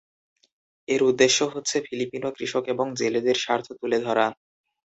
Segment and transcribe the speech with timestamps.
[0.87, 4.27] এর উদ্দেশ্য হচ্ছে ফিলিপিনো কৃষক এবং জেলেদের স্বার্থ তুলে ধরা।